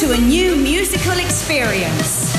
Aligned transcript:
to 0.00 0.12
a 0.12 0.16
new 0.16 0.56
musical 0.56 1.18
experience. 1.18 2.32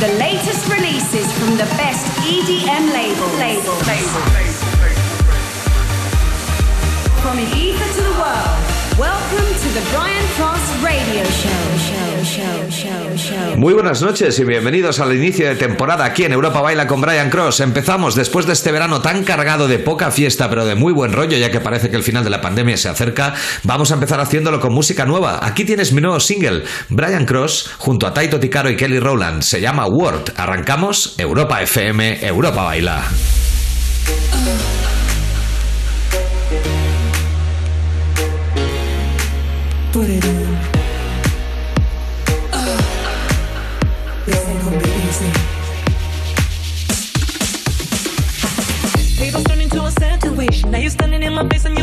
The 0.00 0.08
latest 0.18 0.70
releases 0.70 1.32
from 1.38 1.56
the 1.56 1.64
best 1.80 2.04
EDM 2.28 2.92
label. 2.92 3.26
label. 3.38 3.72
label. 3.86 4.20
label. 4.28 4.58
From 7.22 7.38
Ibiza 7.38 7.94
to 7.96 8.02
the 8.02 8.20
world. 8.20 8.67
Muy 13.56 13.72
buenas 13.72 14.02
noches 14.02 14.36
y 14.40 14.44
bienvenidos 14.44 14.98
al 14.98 15.14
inicio 15.14 15.46
de 15.46 15.54
temporada 15.54 16.04
aquí 16.04 16.24
en 16.24 16.32
Europa 16.32 16.60
Baila 16.60 16.88
con 16.88 17.00
Brian 17.00 17.30
Cross. 17.30 17.60
Empezamos 17.60 18.16
después 18.16 18.46
de 18.46 18.54
este 18.54 18.72
verano 18.72 19.00
tan 19.00 19.22
cargado 19.22 19.68
de 19.68 19.78
poca 19.78 20.10
fiesta, 20.10 20.50
pero 20.50 20.66
de 20.66 20.74
muy 20.74 20.92
buen 20.92 21.12
rollo, 21.12 21.38
ya 21.38 21.52
que 21.52 21.60
parece 21.60 21.90
que 21.90 21.96
el 21.96 22.02
final 22.02 22.24
de 22.24 22.30
la 22.30 22.40
pandemia 22.40 22.76
se 22.76 22.88
acerca. 22.88 23.34
Vamos 23.62 23.92
a 23.92 23.94
empezar 23.94 24.18
haciéndolo 24.18 24.58
con 24.58 24.74
música 24.74 25.06
nueva. 25.06 25.46
Aquí 25.46 25.64
tienes 25.64 25.92
mi 25.92 26.00
nuevo 26.00 26.18
single, 26.18 26.64
Brian 26.88 27.24
Cross, 27.24 27.70
junto 27.78 28.04
a 28.04 28.12
Taito 28.12 28.40
Ticaro 28.40 28.68
y 28.68 28.74
Kelly 28.74 28.98
Rowland. 28.98 29.42
Se 29.42 29.60
llama 29.60 29.86
Word. 29.86 30.32
Arrancamos 30.36 31.14
Europa 31.18 31.62
FM, 31.62 32.26
Europa 32.26 32.64
Baila. 32.64 33.04
Ah. 34.32 34.97
put 39.98 40.08
it 40.10 40.24
in. 40.24 40.46
Uh, 42.52 42.78
People 49.18 49.42
turn 49.42 49.60
into 49.60 49.82
a 49.82 49.90
situation. 49.90 50.70
Now 50.70 50.78
you're 50.78 50.90
standing 50.90 51.24
in 51.24 51.32
my 51.32 51.48
face 51.48 51.64
and 51.64 51.76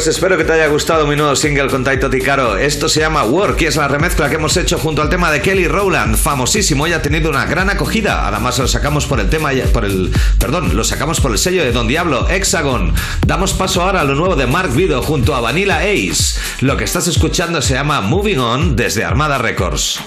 Pues 0.00 0.08
espero 0.08 0.38
que 0.38 0.44
te 0.44 0.54
haya 0.54 0.68
gustado 0.68 1.06
mi 1.06 1.14
nuevo 1.14 1.36
single 1.36 1.66
con 1.66 1.84
Taito 1.84 2.08
Ticaro. 2.08 2.56
Esto 2.56 2.88
se 2.88 3.00
llama 3.00 3.22
Work 3.24 3.60
y 3.60 3.66
es 3.66 3.76
la 3.76 3.86
remezcla 3.86 4.30
que 4.30 4.36
hemos 4.36 4.56
hecho 4.56 4.78
junto 4.78 5.02
al 5.02 5.10
tema 5.10 5.30
de 5.30 5.42
Kelly 5.42 5.68
Rowland, 5.68 6.16
famosísimo 6.16 6.86
y 6.86 6.94
ha 6.94 7.02
tenido 7.02 7.28
una 7.28 7.44
gran 7.44 7.68
acogida. 7.68 8.26
Además 8.26 8.58
lo 8.58 8.66
sacamos 8.66 9.04
por 9.04 9.20
el 9.20 9.28
tema, 9.28 9.50
por 9.74 9.84
el, 9.84 10.10
perdón, 10.38 10.74
lo 10.74 10.84
sacamos 10.84 11.20
por 11.20 11.32
el 11.32 11.38
sello 11.38 11.62
de 11.62 11.72
Don 11.72 11.86
Diablo, 11.86 12.26
Hexagon. 12.30 12.94
Damos 13.26 13.52
paso 13.52 13.82
ahora 13.82 14.00
a 14.00 14.04
lo 14.04 14.14
nuevo 14.14 14.36
de 14.36 14.46
Mark 14.46 14.72
Vido 14.72 15.02
junto 15.02 15.34
a 15.34 15.42
Vanilla 15.42 15.80
Ace. 15.80 16.40
Lo 16.62 16.78
que 16.78 16.84
estás 16.84 17.06
escuchando 17.06 17.60
se 17.60 17.74
llama 17.74 18.00
Moving 18.00 18.38
On 18.38 18.76
desde 18.76 19.04
Armada 19.04 19.36
Records. 19.36 20.00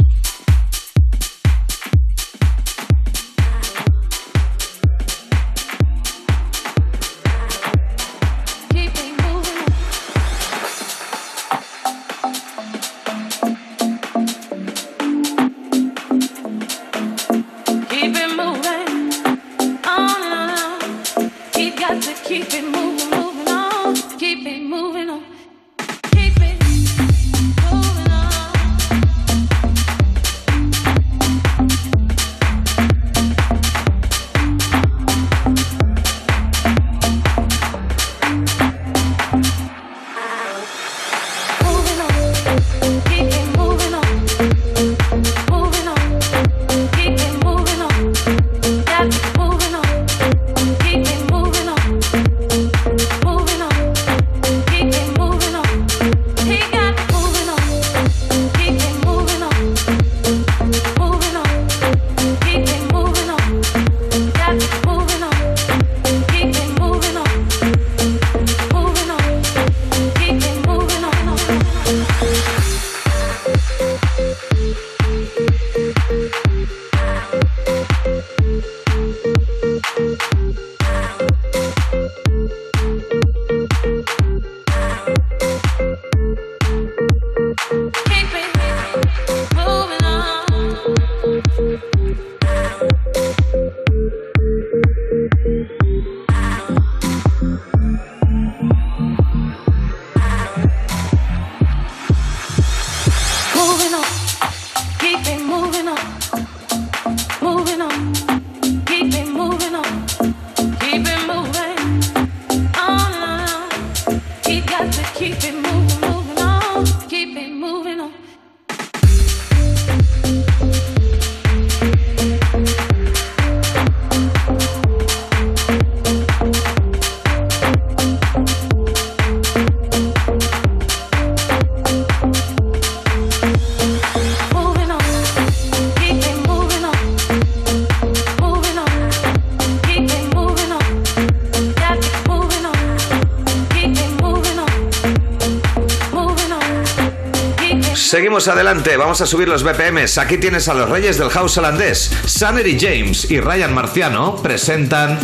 Adelante, 148.33 148.97
vamos 148.97 149.21
a 149.21 149.27
subir 149.27 149.47
los 149.47 149.63
BPMs. 149.63 150.18
Aquí 150.18 150.39
tienes 150.39 150.68
a 150.68 150.74
los 150.74 150.89
reyes 150.89 151.19
del 151.19 151.30
house 151.30 151.56
holandés. 151.59 152.12
Sannery 152.25 152.80
James 152.80 153.30
y 153.30 153.39
Ryan 153.39 153.75
Marciano 153.75 154.38
presentan 154.38 155.19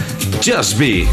Just 0.45 0.77
Be. 0.77 1.07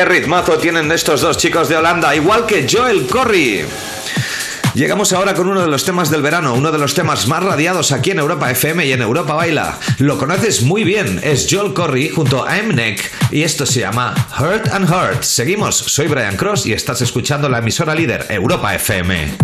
Qué 0.00 0.06
ritmazo 0.06 0.56
tienen 0.56 0.90
estos 0.92 1.20
dos 1.20 1.36
chicos 1.36 1.68
de 1.68 1.76
Holanda, 1.76 2.16
igual 2.16 2.46
que 2.46 2.66
Joel 2.66 3.06
Corry. 3.06 3.66
Llegamos 4.72 5.12
ahora 5.12 5.34
con 5.34 5.46
uno 5.46 5.60
de 5.60 5.66
los 5.66 5.84
temas 5.84 6.10
del 6.10 6.22
verano, 6.22 6.54
uno 6.54 6.72
de 6.72 6.78
los 6.78 6.94
temas 6.94 7.28
más 7.28 7.42
radiados 7.42 7.92
aquí 7.92 8.10
en 8.12 8.18
Europa 8.18 8.50
FM 8.50 8.86
y 8.86 8.92
en 8.92 9.02
Europa 9.02 9.34
Baila. 9.34 9.78
Lo 9.98 10.16
conoces 10.16 10.62
muy 10.62 10.84
bien, 10.84 11.20
es 11.22 11.46
Joel 11.50 11.74
Corry 11.74 12.08
junto 12.08 12.48
a 12.48 12.62
Mnek 12.62 13.12
y 13.30 13.42
esto 13.42 13.66
se 13.66 13.80
llama 13.80 14.14
Hurt 14.38 14.68
and 14.72 14.88
Hurt. 14.88 15.22
Seguimos, 15.22 15.76
soy 15.76 16.06
Brian 16.06 16.38
Cross 16.38 16.64
y 16.64 16.72
estás 16.72 17.02
escuchando 17.02 17.50
la 17.50 17.58
emisora 17.58 17.94
líder 17.94 18.24
Europa 18.30 18.74
FM. 18.74 19.39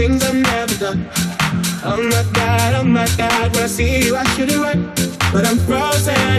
Things 0.00 0.24
I've 0.24 0.34
never 0.34 0.74
done. 0.76 1.10
Oh 1.84 2.00
my 2.10 2.24
god, 2.32 2.74
oh 2.74 2.84
my 2.84 3.06
god, 3.18 3.54
when 3.54 3.64
I 3.64 3.66
see 3.66 4.00
you, 4.02 4.16
I 4.16 4.24
should 4.32 4.50
have 4.50 4.62
run. 4.62 4.80
But 5.30 5.44
I'm 5.44 5.58
frozen 5.58 6.29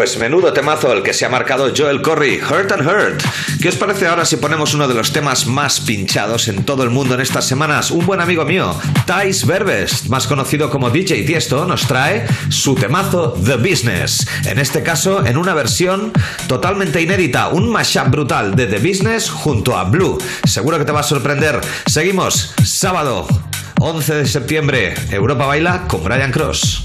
Pues 0.00 0.16
menudo 0.16 0.54
temazo 0.54 0.94
el 0.94 1.02
que 1.02 1.12
se 1.12 1.26
ha 1.26 1.28
marcado 1.28 1.74
Joel 1.76 2.00
Corry, 2.00 2.40
Hurt 2.40 2.72
and 2.72 2.88
Hurt. 2.88 3.22
¿Qué 3.60 3.68
os 3.68 3.76
parece 3.76 4.06
ahora 4.06 4.24
si 4.24 4.38
ponemos 4.38 4.72
uno 4.72 4.88
de 4.88 4.94
los 4.94 5.12
temas 5.12 5.46
más 5.46 5.78
pinchados 5.80 6.48
en 6.48 6.64
todo 6.64 6.84
el 6.84 6.88
mundo 6.88 7.16
en 7.16 7.20
estas 7.20 7.46
semanas? 7.46 7.90
Un 7.90 8.06
buen 8.06 8.18
amigo 8.18 8.46
mío, 8.46 8.74
Thais 9.04 9.44
Verbest, 9.44 10.06
más 10.06 10.26
conocido 10.26 10.70
como 10.70 10.88
DJ 10.88 11.24
Tiesto, 11.24 11.66
nos 11.66 11.86
trae 11.86 12.24
su 12.48 12.74
temazo 12.76 13.34
The 13.44 13.56
Business. 13.56 14.26
En 14.46 14.58
este 14.58 14.82
caso, 14.82 15.26
en 15.26 15.36
una 15.36 15.52
versión 15.52 16.14
totalmente 16.48 17.02
inédita, 17.02 17.48
un 17.48 17.68
mashup 17.68 18.08
brutal 18.08 18.56
de 18.56 18.68
The 18.68 18.78
Business 18.78 19.28
junto 19.28 19.76
a 19.76 19.84
Blue. 19.84 20.16
Seguro 20.44 20.78
que 20.78 20.86
te 20.86 20.92
va 20.92 21.00
a 21.00 21.02
sorprender. 21.02 21.60
Seguimos, 21.84 22.54
sábado 22.64 23.28
11 23.78 24.14
de 24.14 24.26
septiembre, 24.26 24.94
Europa 25.10 25.44
Baila 25.44 25.86
con 25.86 26.02
Brian 26.02 26.32
Cross. 26.32 26.84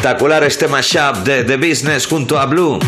Espectacular 0.00 0.42
este 0.44 0.66
mashup 0.66 1.24
de 1.24 1.44
The 1.44 1.58
Business 1.58 2.06
junto 2.06 2.40
a 2.40 2.46
Blue. 2.46 2.78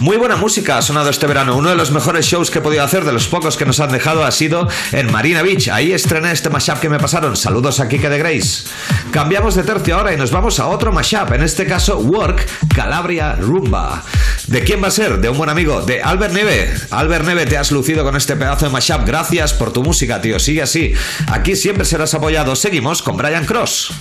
Muy 0.00 0.16
buena 0.16 0.36
música 0.36 0.78
ha 0.78 0.82
sonado 0.82 1.10
este 1.10 1.26
verano. 1.26 1.54
Uno 1.54 1.68
de 1.68 1.76
los 1.76 1.90
mejores 1.90 2.24
shows 2.24 2.50
que 2.50 2.60
he 2.60 2.62
podido 2.62 2.82
hacer, 2.82 3.04
de 3.04 3.12
los 3.12 3.26
pocos 3.26 3.58
que 3.58 3.66
nos 3.66 3.78
han 3.78 3.92
dejado, 3.92 4.24
ha 4.24 4.30
sido 4.30 4.66
en 4.92 5.12
Marina 5.12 5.42
Beach. 5.42 5.68
Ahí 5.68 5.92
estrené 5.92 6.32
este 6.32 6.48
mashup 6.48 6.80
que 6.80 6.88
me 6.88 6.98
pasaron. 6.98 7.36
Saludos 7.36 7.78
a 7.80 7.88
Kike 7.88 8.08
de 8.08 8.16
Grace. 8.16 8.68
Cambiamos 9.10 9.54
de 9.54 9.64
tercio 9.64 9.98
ahora 9.98 10.14
y 10.14 10.16
nos 10.16 10.30
vamos 10.30 10.58
a 10.58 10.68
otro 10.68 10.92
mashup. 10.92 11.30
En 11.34 11.42
este 11.42 11.66
caso, 11.66 11.98
Work 11.98 12.46
Calabria 12.74 13.34
Rumba. 13.34 14.02
¿De 14.46 14.64
quién 14.64 14.82
va 14.82 14.88
a 14.88 14.92
ser? 14.92 15.18
De 15.18 15.28
un 15.28 15.36
buen 15.36 15.50
amigo, 15.50 15.82
de 15.82 16.02
Albert 16.02 16.32
Neve. 16.32 16.72
Albert 16.90 17.26
Neve, 17.26 17.44
te 17.44 17.58
has 17.58 17.70
lucido 17.70 18.02
con 18.02 18.16
este 18.16 18.34
pedazo 18.34 18.64
de 18.64 18.72
mashup. 18.72 19.04
Gracias 19.04 19.52
por 19.52 19.74
tu 19.74 19.82
música, 19.82 20.22
tío. 20.22 20.38
Sigue 20.38 20.62
así. 20.62 20.94
Aquí 21.30 21.54
siempre 21.54 21.84
serás 21.84 22.14
apoyado. 22.14 22.56
Seguimos 22.56 23.02
con 23.02 23.18
Brian 23.18 23.44
Cross. 23.44 23.92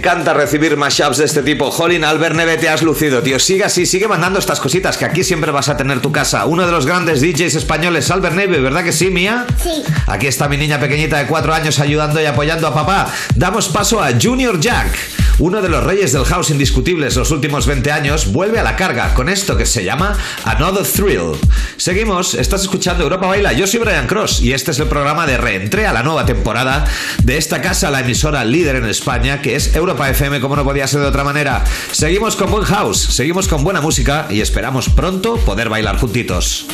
encanta 0.00 0.32
recibir 0.32 0.78
mashups 0.78 1.18
de 1.18 1.26
este 1.26 1.42
tipo. 1.42 1.70
Jolín, 1.70 2.04
Albert 2.04 2.34
Neve, 2.34 2.56
te 2.56 2.70
has 2.70 2.80
lucido, 2.80 3.22
tío. 3.22 3.38
Sigue 3.38 3.64
así, 3.64 3.84
sigue 3.84 4.08
mandando 4.08 4.38
estas 4.38 4.58
cositas 4.58 4.96
que 4.96 5.04
aquí 5.04 5.22
siempre 5.22 5.50
vas 5.50 5.68
a 5.68 5.76
tener 5.76 6.00
tu 6.00 6.10
casa. 6.10 6.46
Uno 6.46 6.64
de 6.64 6.72
los 6.72 6.86
grandes 6.86 7.20
DJs 7.20 7.54
españoles, 7.54 8.10
Albert 8.10 8.34
Neve, 8.34 8.60
¿verdad 8.60 8.82
que 8.82 8.92
sí, 8.92 9.10
Mía? 9.10 9.44
Sí. 9.62 9.82
Aquí 10.06 10.26
está 10.26 10.48
mi 10.48 10.56
niña 10.56 10.80
pequeñita 10.80 11.18
de 11.18 11.26
cuatro 11.26 11.52
años 11.52 11.78
ayudando 11.80 12.18
y 12.18 12.24
apoyando 12.24 12.66
a 12.66 12.72
papá. 12.72 13.12
Damos 13.34 13.68
paso 13.68 14.02
a 14.02 14.08
Junior 14.18 14.58
Jack 14.58 15.19
uno 15.40 15.62
de 15.62 15.68
los 15.70 15.82
reyes 15.82 16.12
del 16.12 16.24
house 16.24 16.50
indiscutibles 16.50 17.16
los 17.16 17.30
últimos 17.30 17.66
20 17.66 17.90
años, 17.90 18.30
vuelve 18.30 18.58
a 18.58 18.62
la 18.62 18.76
carga 18.76 19.14
con 19.14 19.28
esto 19.28 19.56
que 19.56 19.66
se 19.66 19.82
llama 19.82 20.16
Another 20.44 20.86
Thrill. 20.86 21.32
Seguimos, 21.76 22.34
estás 22.34 22.62
escuchando 22.62 23.02
Europa 23.02 23.26
Baila, 23.26 23.52
yo 23.54 23.66
soy 23.66 23.80
Brian 23.80 24.06
Cross 24.06 24.42
y 24.42 24.52
este 24.52 24.70
es 24.70 24.78
el 24.78 24.86
programa 24.86 25.26
de 25.26 25.38
reentré 25.38 25.86
a 25.86 25.92
la 25.92 26.02
nueva 26.02 26.26
temporada 26.26 26.84
de 27.22 27.38
esta 27.38 27.62
casa, 27.62 27.90
la 27.90 28.00
emisora 28.00 28.44
líder 28.44 28.76
en 28.76 28.84
España, 28.84 29.40
que 29.40 29.56
es 29.56 29.74
Europa 29.74 30.08
FM, 30.10 30.40
como 30.40 30.56
no 30.56 30.64
podía 30.64 30.86
ser 30.86 31.00
de 31.00 31.06
otra 31.06 31.24
manera. 31.24 31.64
Seguimos 31.90 32.36
con 32.36 32.50
buen 32.50 32.64
house, 32.64 32.98
seguimos 32.98 33.48
con 33.48 33.64
buena 33.64 33.80
música 33.80 34.26
y 34.28 34.42
esperamos 34.42 34.90
pronto 34.90 35.36
poder 35.38 35.70
bailar 35.70 35.98
juntitos. 35.98 36.66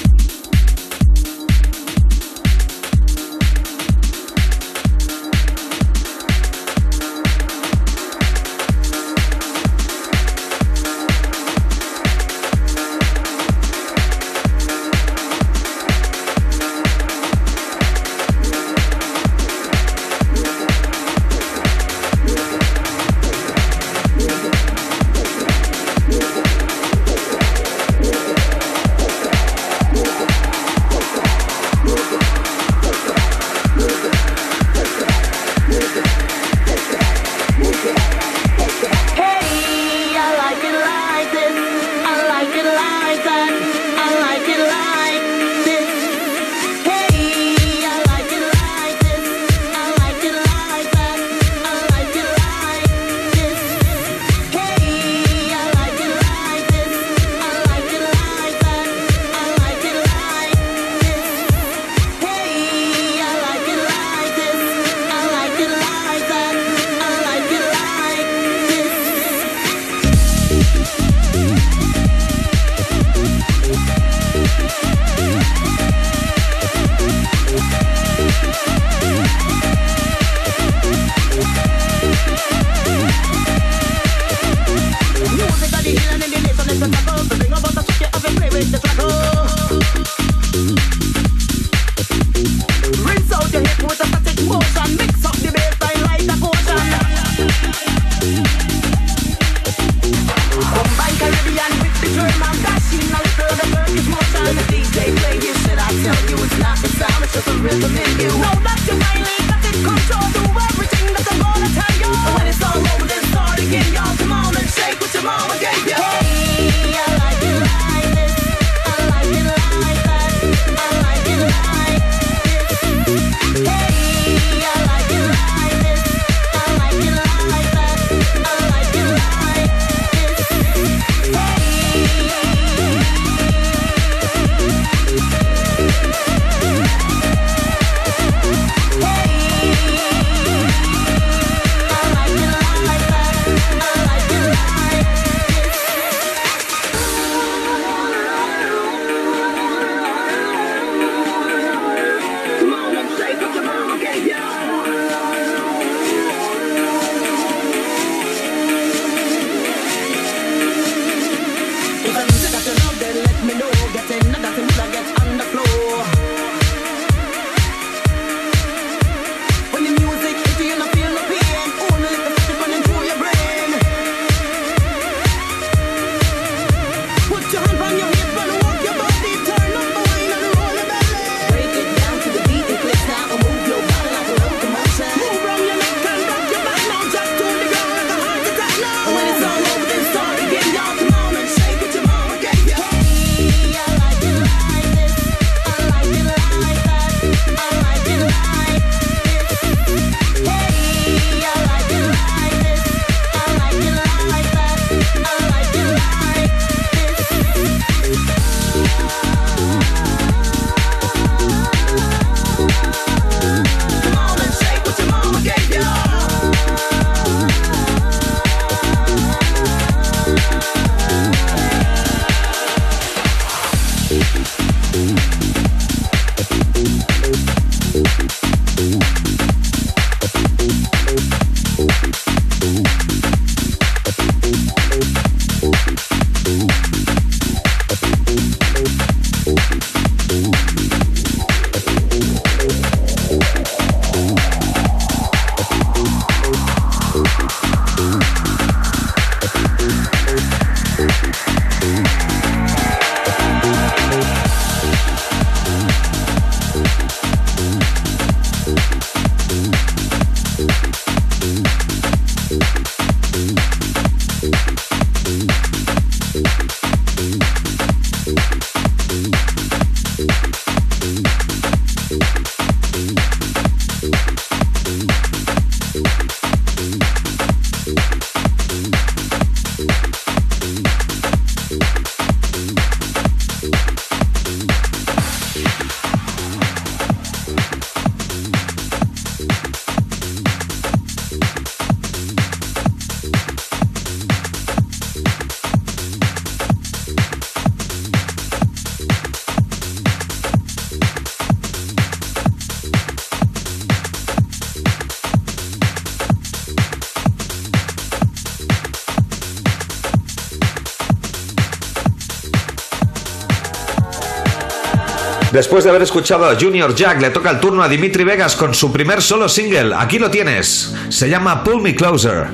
Después 315.56 315.84
de 315.84 315.88
haber 315.88 316.02
escuchado 316.02 316.44
a 316.44 316.54
Junior 316.60 316.94
Jack, 316.94 317.18
le 317.18 317.30
toca 317.30 317.48
el 317.50 317.60
turno 317.60 317.82
a 317.82 317.88
Dimitri 317.88 318.24
Vegas 318.24 318.56
con 318.56 318.74
su 318.74 318.92
primer 318.92 319.22
solo 319.22 319.48
single. 319.48 319.94
Aquí 319.96 320.18
lo 320.18 320.30
tienes. 320.30 320.94
Se 321.08 321.30
llama 321.30 321.64
Pull 321.64 321.80
Me 321.80 321.94
Closer. 321.94 322.48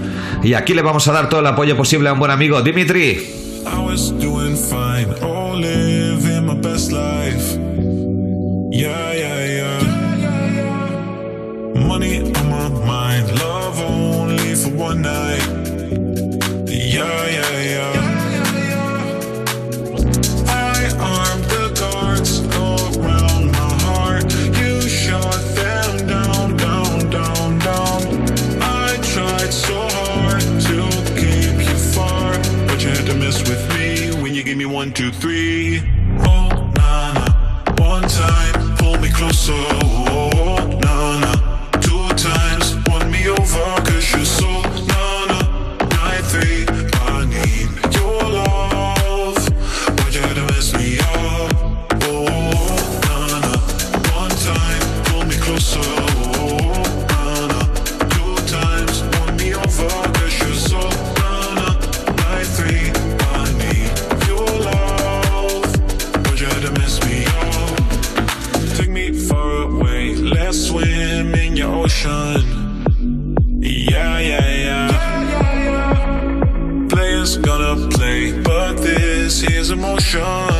Y 0.44 0.54
aquí 0.54 0.72
le 0.72 0.82
vamos 0.82 1.08
a 1.08 1.12
dar 1.12 1.28
todo 1.28 1.40
el 1.40 1.46
apoyo 1.48 1.76
posible 1.76 2.08
a 2.08 2.12
un 2.12 2.20
buen 2.20 2.30
amigo, 2.30 2.62
Dimitri. 2.62 3.28
Two, 34.92 35.10
three. 35.10 35.81
Emotion. 79.82 80.51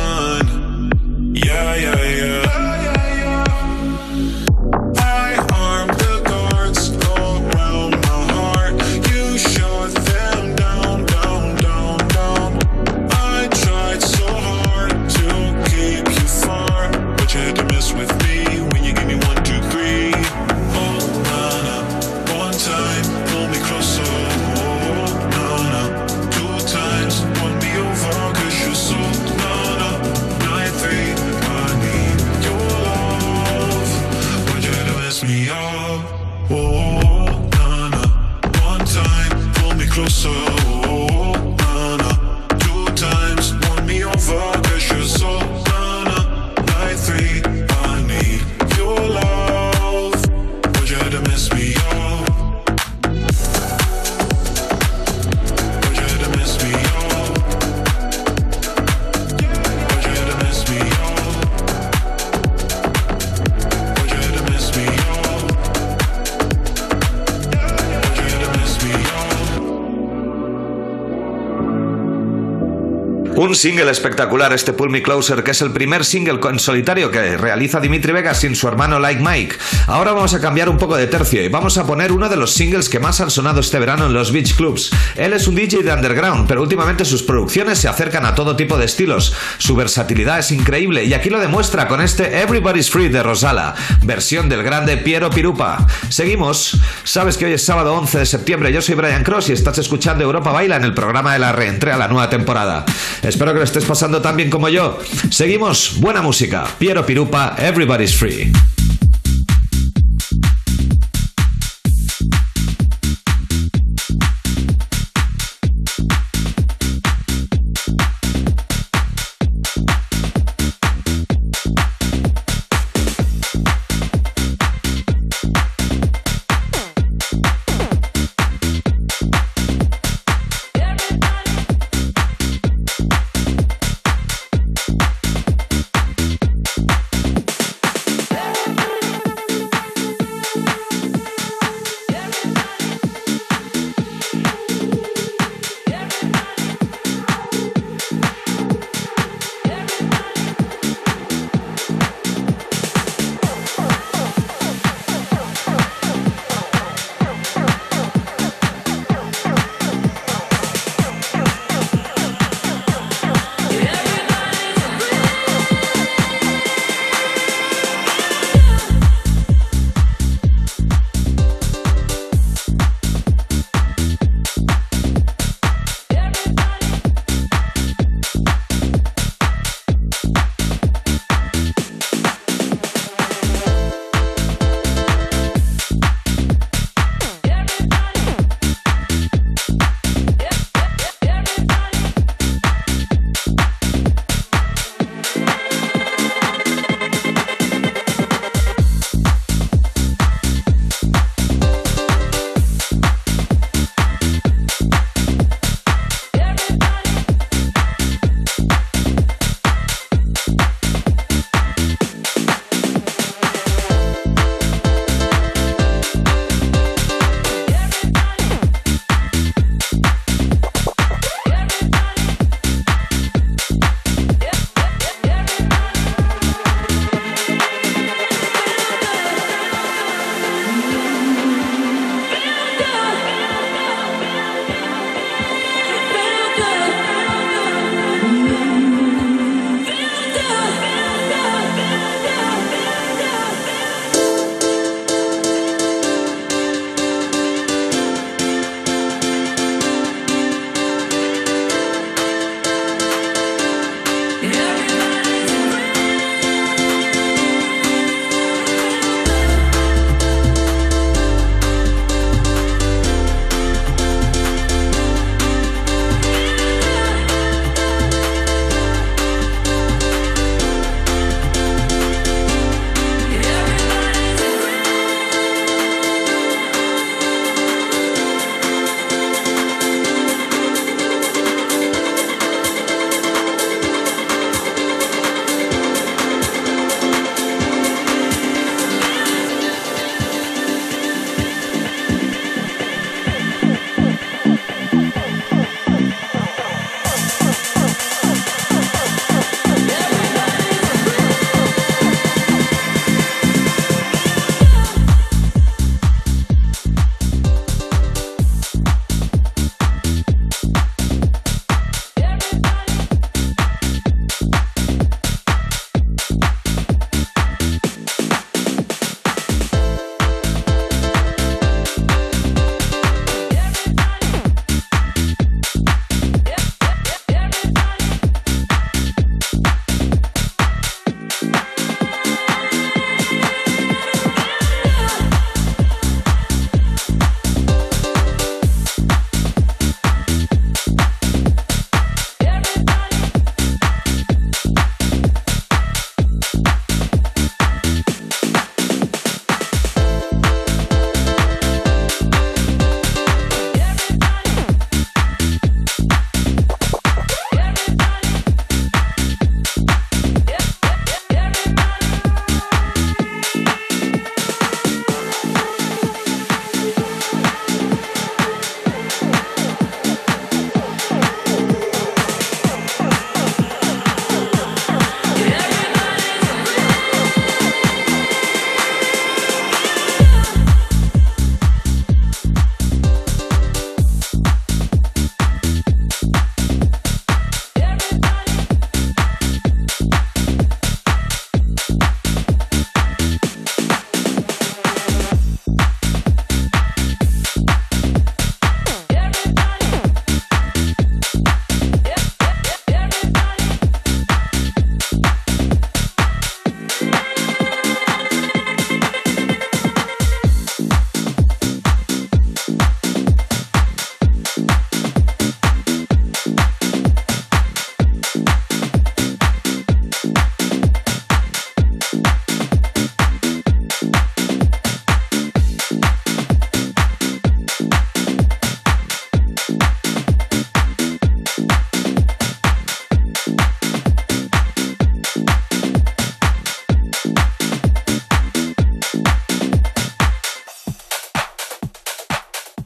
Single 73.63 73.89
espectacular, 73.89 74.51
este 74.51 74.73
Pull 74.73 74.89
Me 74.89 75.01
Closer, 75.01 75.41
que 75.41 75.51
es 75.51 75.61
el 75.61 75.71
primer 75.71 76.03
single 76.03 76.37
en 76.49 76.59
solitario 76.59 77.09
que 77.09 77.37
realiza 77.37 77.79
Dimitri 77.79 78.11
Vegas 78.11 78.41
sin 78.41 78.57
su 78.57 78.67
hermano 78.67 78.99
Like 78.99 79.23
Mike. 79.23 79.55
Ahora 79.87 80.11
vamos 80.11 80.33
a 80.33 80.41
cambiar 80.41 80.67
un 80.67 80.77
poco 80.77 80.97
de 80.97 81.07
tercio 81.07 81.41
y 81.41 81.47
vamos 81.47 81.77
a 81.77 81.87
poner 81.87 82.11
uno 82.11 82.27
de 82.27 82.35
los 82.35 82.51
singles 82.53 82.89
que 82.89 82.99
más 82.99 83.21
han 83.21 83.31
sonado 83.31 83.61
este 83.61 83.79
verano 83.79 84.07
en 84.07 84.13
los 84.13 84.33
beach 84.33 84.57
clubs. 84.57 84.91
Él 85.15 85.31
es 85.31 85.47
un 85.47 85.55
DJ 85.55 85.81
de 85.81 85.93
underground, 85.93 86.45
pero 86.45 86.61
últimamente 86.61 87.05
sus 87.05 87.23
producciones 87.23 87.79
se 87.79 87.87
acercan 87.87 88.25
a 88.25 88.35
todo 88.35 88.57
tipo 88.57 88.77
de 88.77 88.83
estilos. 88.83 89.33
Su 89.59 89.77
versatilidad 89.77 90.39
es 90.39 90.51
increíble 90.51 91.05
y 91.05 91.13
aquí 91.13 91.29
lo 91.29 91.39
demuestra 91.39 91.87
con 91.87 92.01
este 92.01 92.41
Everybody's 92.41 92.91
Free 92.91 93.07
de 93.07 93.23
Rosala, 93.23 93.75
versión 94.01 94.49
del 94.49 94.63
grande 94.63 94.97
Piero 94.97 95.29
Pirupa. 95.29 95.87
Seguimos. 96.09 96.81
Sabes 97.05 97.37
que 97.37 97.45
hoy 97.45 97.53
es 97.53 97.63
sábado 97.63 97.93
11 97.95 98.19
de 98.19 98.25
septiembre, 98.25 98.73
yo 98.73 98.81
soy 98.81 98.95
Brian 98.95 99.23
Cross 99.23 99.51
y 99.51 99.53
estás 99.53 99.77
escuchando 99.77 100.25
Europa 100.25 100.51
Baila 100.51 100.75
en 100.75 100.83
el 100.83 100.93
programa 100.93 101.31
de 101.31 101.39
la 101.39 101.53
reentré 101.53 101.93
a 101.93 101.97
la 101.97 102.09
nueva 102.09 102.29
temporada. 102.29 102.83
Espero 103.23 103.53
que 103.53 103.59
lo 103.59 103.63
estés 103.63 103.85
pasando 103.85 104.21
tan 104.21 104.35
bien 104.35 104.49
como 104.49 104.67
yo. 104.67 104.99
Seguimos, 105.29 105.99
buena 105.99 106.21
música. 106.21 106.65
Piero 106.77 107.05
Pirupa, 107.05 107.55
Everybody's 107.57 108.15
Free. 108.15 108.51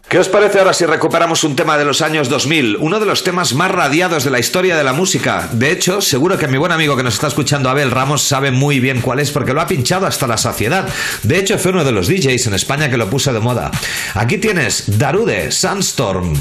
¿Qué 0.09 0.19
os 0.19 0.29
parece 0.29 0.59
ahora 0.59 0.71
si 0.71 0.85
recuperamos 0.85 1.43
un 1.43 1.57
tema 1.57 1.77
de 1.77 1.83
los 1.83 2.01
años 2.01 2.29
2000? 2.29 2.77
Uno 2.79 3.01
de 3.01 3.05
los 3.05 3.25
temas 3.25 3.53
más 3.53 3.69
radiados 3.69 4.23
de 4.23 4.29
la 4.29 4.39
historia 4.39 4.77
de 4.77 4.83
la 4.85 4.93
música. 4.93 5.49
De 5.51 5.69
hecho, 5.69 5.99
seguro 5.99 6.37
que 6.37 6.47
mi 6.47 6.57
buen 6.57 6.71
amigo 6.71 6.95
que 6.95 7.03
nos 7.03 7.15
está 7.15 7.27
escuchando, 7.27 7.69
Abel 7.69 7.91
Ramos, 7.91 8.21
sabe 8.21 8.51
muy 8.51 8.79
bien 8.79 9.01
cuál 9.01 9.19
es 9.19 9.31
porque 9.31 9.53
lo 9.53 9.59
ha 9.59 9.67
pinchado 9.67 10.05
hasta 10.05 10.25
la 10.25 10.37
saciedad. 10.37 10.87
De 11.23 11.37
hecho, 11.37 11.57
fue 11.57 11.71
uno 11.71 11.83
de 11.83 11.91
los 11.91 12.07
DJs 12.07 12.47
en 12.47 12.53
España 12.53 12.89
que 12.89 12.95
lo 12.95 13.09
puso 13.09 13.33
de 13.33 13.41
moda. 13.41 13.69
Aquí 14.13 14.37
tienes 14.37 14.97
Darude, 14.97 15.51
Sandstorm, 15.51 16.33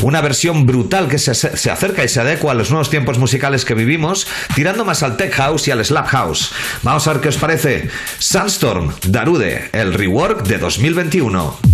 una 0.00 0.20
versión 0.20 0.66
brutal 0.66 1.06
que 1.08 1.18
se, 1.18 1.32
se 1.32 1.70
acerca 1.70 2.02
y 2.02 2.08
se 2.08 2.20
adecua 2.20 2.50
a 2.50 2.56
los 2.56 2.70
nuevos 2.70 2.90
tiempos 2.90 3.18
musicales 3.18 3.64
que 3.64 3.74
vivimos, 3.74 4.26
tirando 4.56 4.84
más 4.84 5.04
al 5.04 5.16
tech 5.16 5.32
house 5.34 5.68
y 5.68 5.70
al 5.70 5.84
slap 5.84 6.08
house. 6.08 6.50
Vamos 6.82 7.06
a 7.06 7.12
ver 7.12 7.22
qué 7.22 7.28
os 7.28 7.36
parece. 7.36 7.88
Sandstorm, 8.18 8.92
Darude, 9.06 9.70
el 9.72 9.94
rework 9.94 10.42
de 10.42 10.58
2021. 10.58 11.71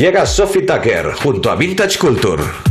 Llega 0.00 0.24
Sophie 0.24 0.64
Tucker 0.64 1.12
junto 1.12 1.50
a 1.50 1.56
Vintage 1.56 1.98
Culture. 1.98 2.69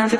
Deus 0.00 0.14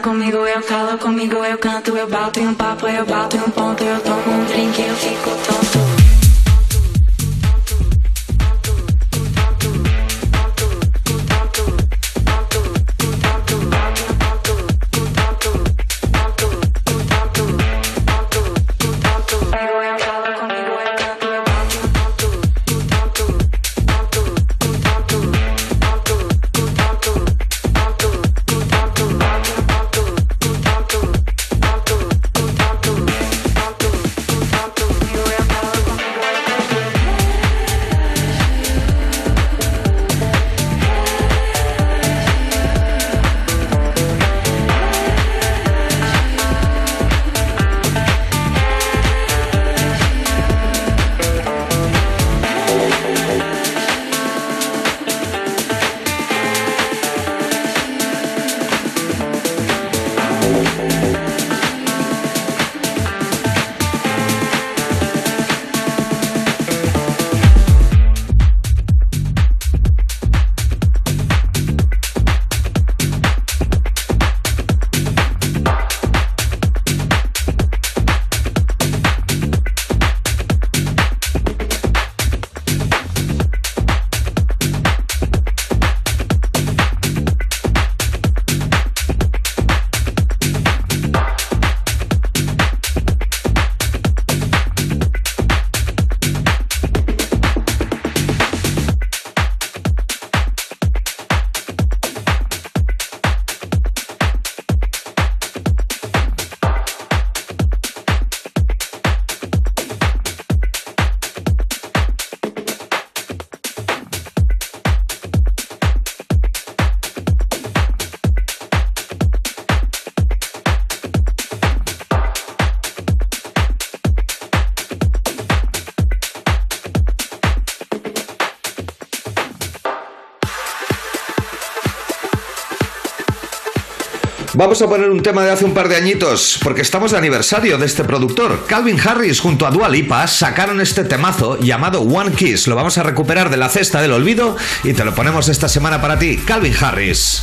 Vamos 134.60 134.82
a 134.82 134.88
poner 134.90 135.08
un 135.08 135.22
tema 135.22 135.42
de 135.42 135.52
hace 135.52 135.64
un 135.64 135.72
par 135.72 135.88
de 135.88 135.96
añitos, 135.96 136.60
porque 136.62 136.82
estamos 136.82 137.12
de 137.12 137.16
aniversario 137.16 137.78
de 137.78 137.86
este 137.86 138.04
productor. 138.04 138.66
Calvin 138.66 139.00
Harris 139.00 139.40
junto 139.40 139.66
a 139.66 139.70
Dua 139.70 139.88
Lipa 139.88 140.26
sacaron 140.26 140.82
este 140.82 141.02
temazo 141.02 141.58
llamado 141.58 142.02
One 142.02 142.32
Kiss. 142.32 142.66
Lo 142.66 142.76
vamos 142.76 142.98
a 142.98 143.02
recuperar 143.02 143.48
de 143.48 143.56
la 143.56 143.70
cesta 143.70 144.02
del 144.02 144.12
olvido 144.12 144.58
y 144.84 144.92
te 144.92 145.02
lo 145.02 145.14
ponemos 145.14 145.48
esta 145.48 145.66
semana 145.66 146.02
para 146.02 146.18
ti, 146.18 146.36
Calvin 146.36 146.74
Harris. 146.78 147.42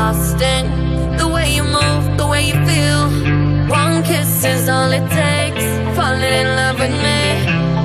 Lost 0.00 0.40
in 0.54 0.64
the 1.20 1.28
way 1.34 1.46
you 1.56 1.64
move, 1.78 2.02
the 2.20 2.26
way 2.32 2.42
you 2.50 2.58
feel. 2.68 3.02
One 3.80 3.96
kiss 4.10 4.32
is 4.54 4.64
all 4.74 4.90
it 4.98 5.06
takes. 5.22 5.66
Falling 5.96 6.34
in 6.42 6.48
love 6.60 6.76
with 6.82 6.96
me. 7.06 7.20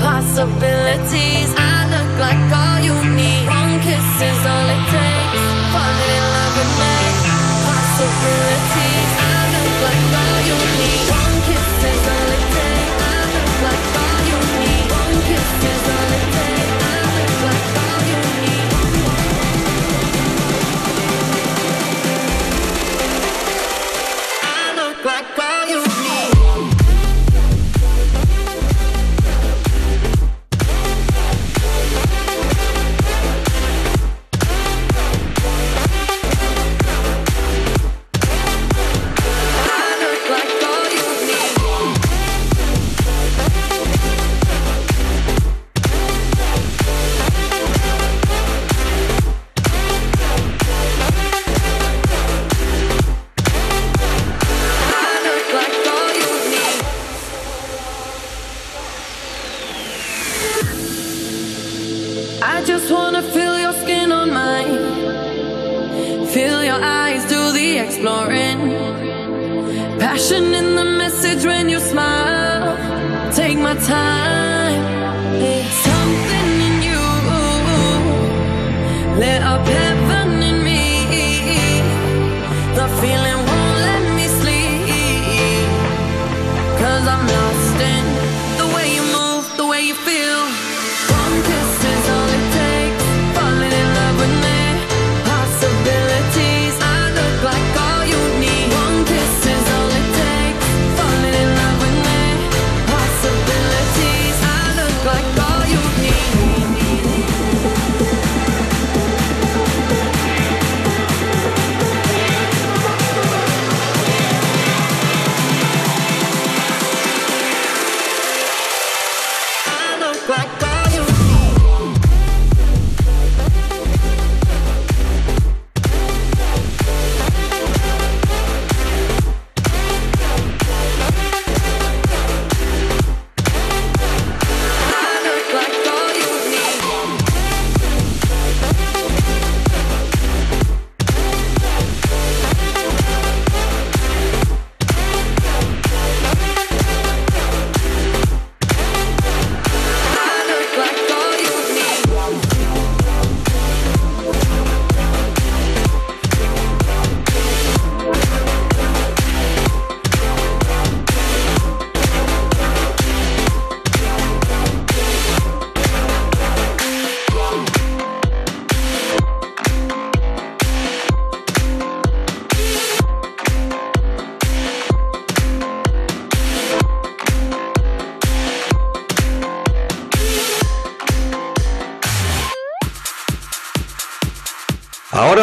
Possibilities, 0.10 1.50
I 1.72 1.76
look 1.94 2.12
like 2.26 2.44
all 2.62 2.78
you 2.88 2.96
need. 3.20 3.44
One 3.60 3.74
kiss 3.88 4.10
is 4.30 4.42
all 4.52 4.68
it 4.76 4.84
takes. 4.98 5.44
Falling 5.74 6.12
in 6.20 6.26
love 6.38 6.54
with 6.60 6.74
me. 6.82 6.96
Possibilities, 7.70 8.55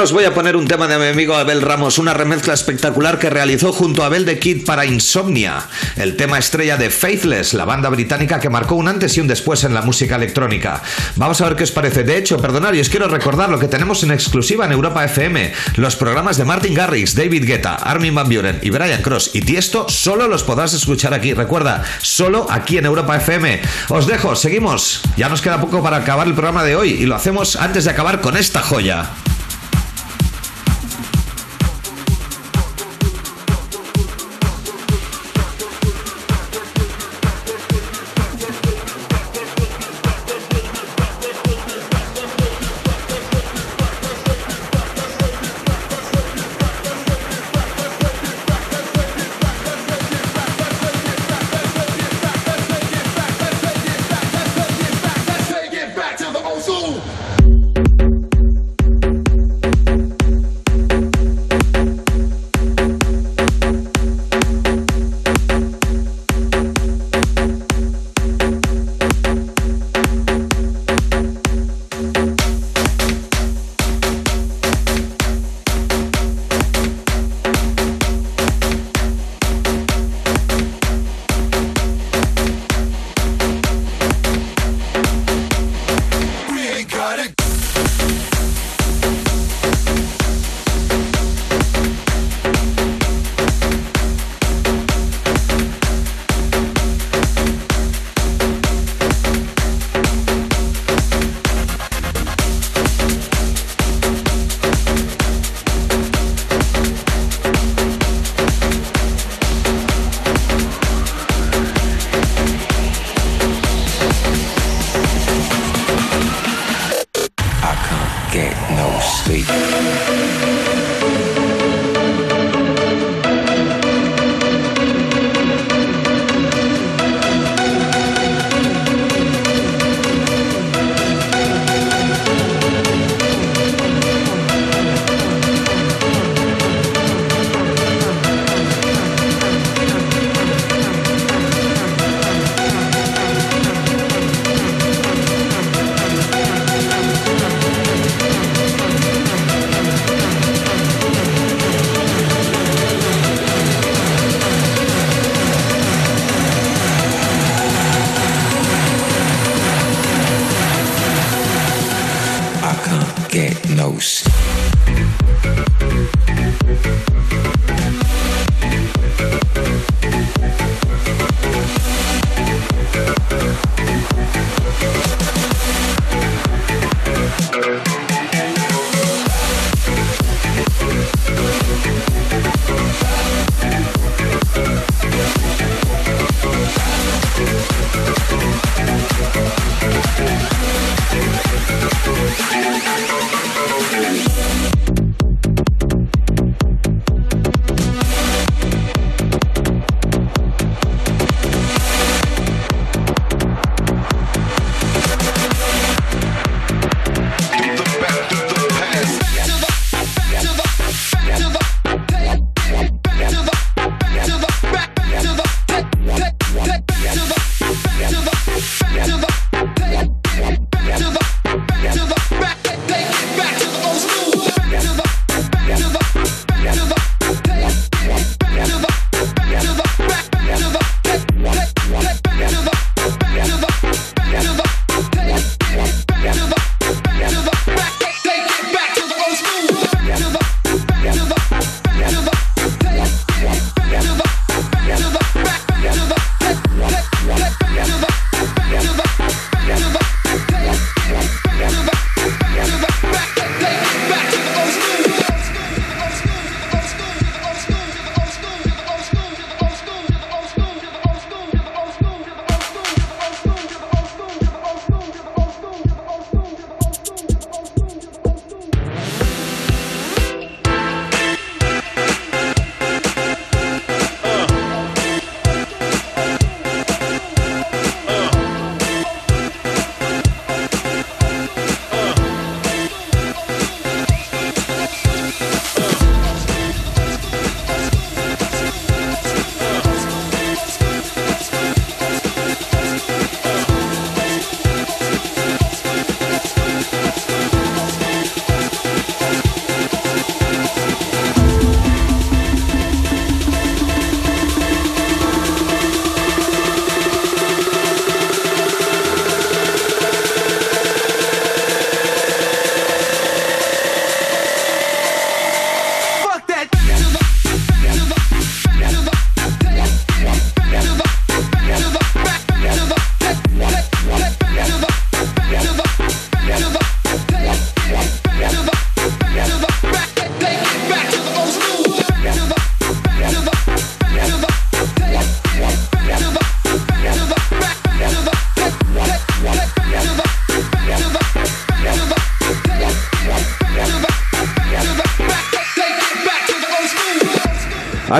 Os 0.03 0.11
voy 0.11 0.24
a 0.24 0.34
poner 0.34 0.57
un 0.57 0.66
tema 0.66 0.88
de 0.88 0.98
mi 0.98 1.07
amigo 1.07 1.36
Abel 1.36 1.62
Ramos, 1.62 1.96
una 1.96 2.12
remezcla 2.12 2.55
espectacular 2.55 3.20
que 3.20 3.30
realizó 3.30 3.72
junto 3.72 4.03
a 4.03 4.07
Abel 4.07 4.24
de 4.24 4.40
Kid 4.40 4.64
para 4.64 4.84
Insomnia, 4.84 5.68
el 5.94 6.16
tema 6.16 6.40
estrella 6.40 6.76
de 6.76 6.90
Faithless, 6.90 7.55
la 7.55 7.64
banda 7.64 7.88
británica 7.88 8.40
que 8.40 8.50
marcó 8.50 8.74
un 8.74 8.88
antes 8.88 9.16
y 9.16 9.20
un 9.20 9.28
después 9.28 9.62
en 9.62 9.74
la 9.74 9.82
música 9.82 10.16
electrónica. 10.16 10.82
Vamos 11.14 11.40
a 11.40 11.44
ver 11.44 11.55
qué 11.55 11.62
os 11.62 11.70
parece. 11.70 12.03
De 12.03 12.16
hecho, 12.16 12.38
perdonad, 12.38 12.72
y 12.72 12.80
os 12.80 12.88
quiero 12.88 13.07
recordar 13.07 13.48
lo 13.48 13.61
que 13.61 13.68
tenemos 13.68 14.03
en 14.03 14.11
exclusiva 14.11 14.64
en 14.64 14.72
Europa 14.72 15.05
FM. 15.05 15.53
Los 15.76 15.94
programas 15.94 16.36
de 16.36 16.46
Martin 16.46 16.74
Garrix, 16.74 17.14
David 17.14 17.46
Guetta, 17.46 17.76
Armin 17.76 18.12
Van 18.12 18.28
Buren 18.28 18.59
y 18.61 18.70
Brian 18.70 19.03
Cross 19.03 19.30
y 19.34 19.42
Tiesto 19.42 19.88
solo 19.88 20.26
los 20.26 20.42
podrás 20.42 20.74
escuchar 20.74 21.14
aquí. 21.14 21.32
Recuerda, 21.32 21.84
solo 22.00 22.48
aquí 22.50 22.76
en 22.76 22.86
Europa 22.86 23.18
FM. 23.18 23.61
Os 23.90 24.09
dejo, 24.09 24.34
seguimos. 24.34 25.03
Ya 25.16 25.28
nos 25.28 25.42
queda 25.42 25.61
poco 25.61 25.80
para 25.80 25.98
acabar 25.98 26.26
el 26.26 26.34
programa 26.34 26.64
de 26.64 26.74
hoy 26.74 26.90
y 26.90 27.07
lo 27.07 27.14
hacemos 27.14 27.55
antes 27.55 27.84
de 27.84 27.92
acabar 27.92 28.20
con 28.20 28.36
esta 28.36 28.62
joya. 28.62 29.09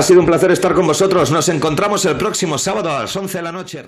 Ha 0.03 0.05
sido 0.05 0.19
un 0.19 0.25
placer 0.25 0.51
estar 0.51 0.73
con 0.73 0.85
vosotros. 0.85 1.31
Nos 1.31 1.47
encontramos 1.47 2.03
el 2.03 2.17
próximo 2.17 2.57
sábado 2.57 2.91
a 2.91 3.03
las 3.03 3.15
11 3.15 3.37
de 3.37 3.41
la 3.41 3.53
noche. 3.53 3.81